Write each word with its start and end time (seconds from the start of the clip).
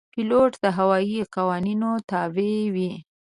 پیلوټ 0.13 0.51
د 0.63 0.65
هوايي 0.77 1.21
قوانینو 1.35 1.91
تابع 2.09 2.53
وي. 2.73 2.91